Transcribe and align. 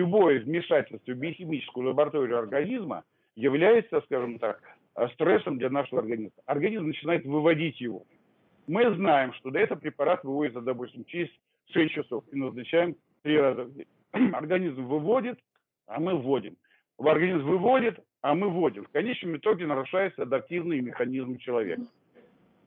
любое 0.00 0.40
вмешательство 0.40 1.12
в 1.12 1.16
биохимическую 1.16 1.88
лабораторию 1.88 2.38
организма 2.38 3.04
является, 3.36 4.00
скажем 4.06 4.38
так, 4.38 4.58
э, 4.96 5.08
стрессом 5.14 5.58
для 5.58 5.68
нашего 5.68 6.00
организма. 6.00 6.42
Организм 6.46 6.86
начинает 6.86 7.24
выводить 7.26 7.80
его. 7.80 8.04
Мы 8.66 8.94
знаем, 8.94 9.34
что 9.34 9.50
до 9.50 9.58
этого 9.58 9.78
препарат 9.78 10.24
выводится, 10.24 10.62
допустим, 10.62 11.04
через 11.04 11.28
6 11.72 11.92
часов 11.92 12.24
и 12.32 12.36
назначаем 12.36 12.96
3 13.22 13.40
раза 13.40 13.64
в 13.64 13.74
день. 13.74 13.86
Организм 14.32 14.86
выводит, 14.86 15.38
а 15.86 16.00
мы 16.00 16.16
вводим. 16.16 16.56
Организм 16.98 17.44
выводит, 17.46 17.98
а 18.22 18.34
мы 18.34 18.48
вводим. 18.48 18.84
В 18.84 18.90
конечном 18.90 19.36
итоге 19.36 19.66
нарушается 19.66 20.22
адаптивный 20.22 20.80
механизм 20.80 21.36
человека. 21.38 21.82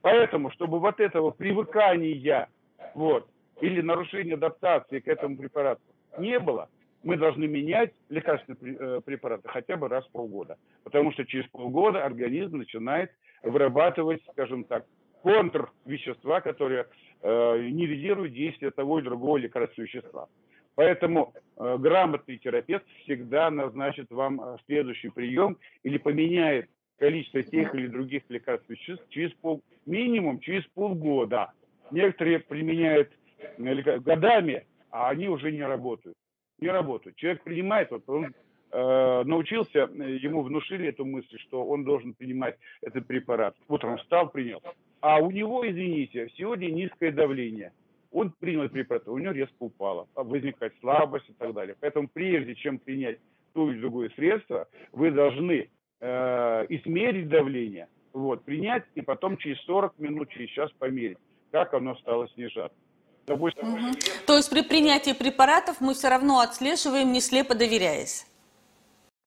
Поэтому, 0.02 0.52
чтобы 0.52 0.80
вот 0.80 1.00
этого 1.00 1.32
привыкания 1.32 2.48
вот, 2.94 3.28
или 3.62 3.82
нарушения 3.82 4.36
адаптации 4.36 5.00
к 5.00 5.08
этому 5.08 5.38
препарату 5.38 5.82
не 6.18 6.40
было, 6.40 6.70
мы 7.04 7.18
должны 7.18 7.48
менять 7.48 7.94
лекарственные 8.10 8.78
э, 8.80 9.02
препараты 9.06 9.48
хотя 9.50 9.76
бы 9.76 9.88
раз 9.90 10.06
в 10.06 10.12
полгода. 10.12 10.58
Потому 10.84 11.12
что 11.12 11.26
через 11.26 11.48
полгода 11.50 12.04
организм 12.04 12.58
начинает 12.58 13.12
вырабатывать, 13.44 14.24
скажем 14.32 14.64
так, 14.64 14.86
контрвещества, 15.22 16.42
которые 16.42 16.88
э, 17.22 17.60
нивелируют 17.70 18.34
действие 18.34 18.72
того 18.72 19.00
или 19.00 19.06
другого 19.06 19.38
лекарственного 19.38 19.88
вещества. 19.88 20.28
Поэтому 20.76 21.34
э, 21.58 21.78
грамотный 21.78 22.38
терапевт 22.38 22.86
всегда 23.04 23.52
назначит 23.52 24.10
вам 24.10 24.42
э, 24.42 24.58
следующий 24.66 25.10
прием 25.10 25.58
или 25.84 25.98
поменяет 25.98 26.70
количество 26.98 27.44
тех 27.44 27.76
или 27.76 27.88
других 27.88 28.24
лекарственных 28.30 28.80
веществ 28.80 29.06
через 29.10 29.32
пол, 29.34 29.62
минимум 29.86 30.40
через 30.40 30.64
полгода. 30.74 31.52
Некоторые 31.92 32.40
применяют 32.40 33.12
э, 33.38 34.00
годами, 34.00 34.66
а 34.90 35.10
они 35.10 35.28
уже 35.28 35.52
не 35.52 35.64
работают. 35.64 36.16
Не 36.64 36.72
работают. 36.72 37.16
Человек 37.18 37.44
принимает, 37.44 37.92
вот 37.92 38.04
он 38.08 38.34
э, 38.72 39.24
научился, 39.26 39.80
ему 39.80 40.44
внушили 40.44 40.88
эту 40.88 41.06
мысль, 41.06 41.38
что 41.40 41.66
он 41.66 41.84
должен 41.84 42.14
принимать 42.14 42.58
этот 42.82 43.06
препарат. 43.06 43.56
Утром 43.68 43.98
встал, 43.98 44.30
принял. 44.30 44.62
А 45.02 45.20
у 45.20 45.32
него, 45.32 45.70
извините, 45.70 46.30
сегодня 46.36 46.68
низкое 46.68 47.12
давление– 47.12 47.72
он 48.14 48.32
принял 48.40 48.70
препарат, 48.70 49.08
у 49.08 49.18
него 49.18 49.34
резко 49.34 49.56
упало, 49.60 50.08
возникает 50.16 50.74
слабость 50.80 51.28
и 51.30 51.34
так 51.34 51.54
далее. 51.54 51.76
Поэтому 51.80 52.08
прежде 52.08 52.56
чем 52.56 52.78
принять 52.78 53.18
то 53.54 53.70
или 53.70 53.80
другое 53.80 54.10
средство, 54.16 54.68
вы 54.92 55.12
должны 55.12 55.70
э, 56.00 56.66
измерить 56.70 57.28
давление, 57.28 57.88
вот, 58.14 58.46
принять 58.46 58.84
и 58.96 59.02
потом 59.02 59.38
через 59.38 59.60
40 59.62 59.98
минут, 60.00 60.30
через 60.30 60.50
час 60.50 60.72
померить, 60.78 61.18
как 61.52 61.74
оно 61.74 61.96
стало 61.96 62.28
снижаться. 62.30 62.78
Допустим, 63.26 63.74
угу. 63.74 63.94
То 64.28 64.36
есть 64.36 64.50
при 64.50 64.64
принятии 64.64 65.14
препаратов 65.14 65.80
мы 65.80 65.94
все 65.94 66.10
равно 66.10 66.40
отслеживаем, 66.40 67.12
не 67.12 67.22
слепо 67.22 67.56
доверяясь? 67.56 68.28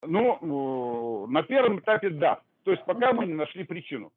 Ну, 0.02 1.26
на 1.26 1.42
первом 1.42 1.80
этапе 1.80 2.10
да. 2.10 2.40
То 2.64 2.72
есть 2.72 2.84
пока 2.84 3.12
мы 3.12 3.26
не 3.26 3.32
нашли 3.32 3.64
причину. 3.64 4.12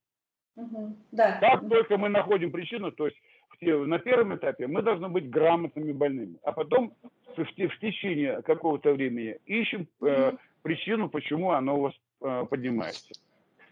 Угу. 0.55 0.97
Да. 1.11 1.39
Как 1.39 1.67
только 1.69 1.97
мы 1.97 2.09
находим 2.09 2.51
причину, 2.51 2.91
то 2.91 3.05
есть 3.05 3.17
на 3.61 3.99
первом 3.99 4.35
этапе 4.35 4.67
мы 4.67 4.81
должны 4.81 5.09
быть 5.09 5.29
грамотными 5.29 5.91
больными, 5.91 6.37
а 6.43 6.51
потом 6.51 6.93
в, 7.35 7.43
в 7.43 7.79
течение 7.79 8.41
какого-то 8.41 8.93
времени 8.93 9.37
ищем 9.45 9.87
э, 10.01 10.33
причину, 10.61 11.09
почему 11.09 11.51
оно 11.51 11.77
у 11.77 11.81
вас 11.81 11.93
э, 12.21 12.45
поднимается. 12.49 13.13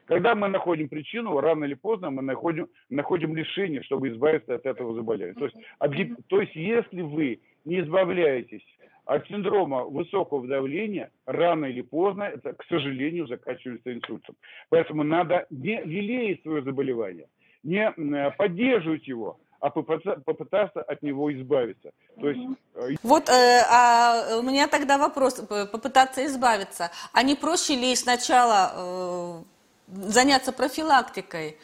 Когда 0.08 0.36
мы 0.36 0.47
находим 0.47 0.88
причину, 0.88 1.39
рано 1.39 1.66
или 1.66 1.73
поздно 1.73 2.09
мы 2.09 2.22
находим, 2.22 2.67
находим 2.89 3.36
решение, 3.36 3.83
чтобы 3.83 4.08
избавиться 4.09 4.55
от 4.55 4.66
этого 4.66 4.95
заболевания. 4.95 5.33
То 5.33 5.45
есть, 5.45 5.58
объ... 5.80 6.16
то 6.27 6.41
есть 6.41 6.55
если 6.55 7.02
вы 7.02 7.41
не 7.66 7.81
избавляетесь 7.81 8.66
от 9.05 9.28
синдрома 9.28 9.83
высокого 9.83 10.47
давления, 10.47 11.11
рано 11.25 11.66
или 11.66 11.81
поздно 11.81 12.23
это, 12.23 12.53
к 12.53 12.63
сожалению, 12.69 13.28
заканчивается 13.28 13.94
инсультом. 13.94 14.35
Поэтому 14.69 15.03
надо 15.03 15.45
не 15.50 15.81
лелеять 15.81 16.41
свое 16.41 16.61
заболевание, 16.61 17.28
не 17.63 17.89
э, 17.89 18.31
поддерживать 18.38 19.07
его, 19.07 19.38
а 19.59 19.69
попытаться 19.69 20.81
от 20.81 21.01
него 21.01 21.34
избавиться. 21.34 21.91
То 22.19 22.29
есть... 22.29 22.57
Э, 22.75 22.96
вот 23.03 23.28
э, 23.28 23.62
а 23.69 24.38
у 24.40 24.41
меня 24.41 24.67
тогда 24.67 24.97
вопрос, 24.97 25.35
попытаться 25.72 26.25
избавиться. 26.25 26.91
А 27.12 27.23
не 27.23 27.35
проще 27.35 27.75
ли 27.75 27.96
сначала 27.96 29.41
э, 29.44 29.56
заняться 29.88 30.52
профилактикой? 30.52 31.58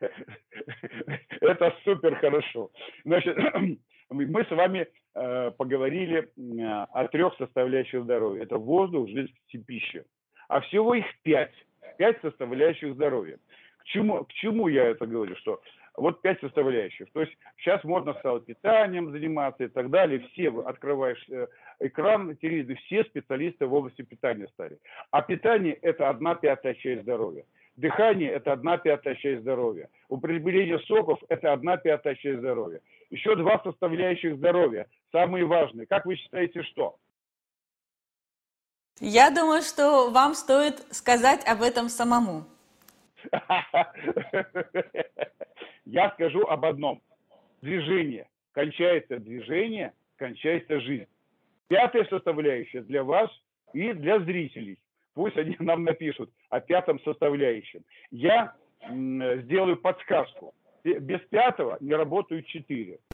Это 1.40 1.74
супер 1.84 2.16
хорошо. 2.16 2.70
Значит, 3.04 3.36
мы 4.10 4.44
с 4.44 4.50
вами 4.50 4.86
э, 5.14 5.50
поговорили 5.52 6.30
о 6.92 7.08
трех 7.08 7.34
составляющих 7.36 8.04
здоровья. 8.04 8.42
Это 8.42 8.58
воздух, 8.58 9.08
жизнь 9.08 9.34
и 9.48 9.58
пища. 9.58 10.04
А 10.48 10.60
всего 10.60 10.94
их 10.94 11.06
пять. 11.22 11.54
Пять 11.98 12.20
составляющих 12.20 12.94
здоровья. 12.94 13.38
К 13.78 13.84
чему, 13.84 14.24
к 14.24 14.32
чему 14.32 14.68
я 14.68 14.84
это 14.86 15.06
говорю? 15.06 15.36
Что 15.36 15.60
вот 15.96 16.22
пять 16.22 16.40
составляющих. 16.40 17.10
То 17.12 17.20
есть 17.20 17.32
сейчас 17.58 17.82
можно 17.84 18.14
стало 18.14 18.40
питанием 18.40 19.10
заниматься 19.10 19.64
и 19.64 19.68
так 19.68 19.90
далее. 19.90 20.26
Все 20.32 20.50
открываешь 20.60 21.24
э, 21.28 21.46
экран, 21.80 22.36
телевизор, 22.36 22.76
все 22.84 23.04
специалисты 23.04 23.66
в 23.66 23.74
области 23.74 24.02
питания 24.02 24.48
стали. 24.48 24.78
А 25.10 25.22
питание– 25.22 25.74
это 25.82 26.08
одна 26.08 26.34
пятая 26.34 26.74
часть 26.74 27.02
здоровья. 27.02 27.44
Дыхание– 27.76 28.30
это 28.32 28.52
одна 28.52 28.78
пятая 28.78 29.14
часть 29.16 29.42
здоровья. 29.42 29.88
Употребление 30.08 30.78
соков– 30.80 31.20
это 31.28 31.52
одна 31.52 31.76
пятая 31.76 32.14
часть 32.16 32.38
здоровья. 32.38 32.80
Еще 33.10 33.36
два 33.36 33.60
составляющих 33.62 34.36
здоровья, 34.36 34.86
самые 35.12 35.44
важные. 35.44 35.86
Как 35.86 36.06
вы 36.06 36.16
считаете, 36.16 36.62
что? 36.62 36.96
Я 39.00 39.30
думаю, 39.30 39.62
что 39.62 40.10
вам 40.10 40.34
стоит 40.34 40.84
сказать 40.92 41.44
об 41.46 41.62
этом 41.62 41.88
самому. 41.88 42.44
Я 45.84 46.10
скажу 46.10 46.42
об 46.42 46.64
одном. 46.64 47.00
Движение. 47.62 48.28
Кончается 48.52 49.18
движение, 49.18 49.92
кончается 50.16 50.80
жизнь. 50.80 51.08
Пятая 51.68 52.04
составляющая 52.04 52.82
для 52.82 53.02
вас 53.02 53.30
и 53.72 53.92
для 53.92 54.20
зрителей. 54.20 54.78
Пусть 55.14 55.36
они 55.36 55.56
нам 55.58 55.84
напишут 55.84 56.30
о 56.50 56.60
пятом 56.60 57.00
составляющем. 57.00 57.84
Я 58.10 58.54
сделаю 58.88 59.76
подсказку. 59.76 60.54
Без 60.84 61.20
пятого 61.30 61.78
не 61.80 61.94
работают 61.94 62.46
четыре. 62.46 62.98